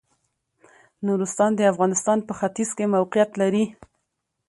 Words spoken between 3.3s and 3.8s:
لري.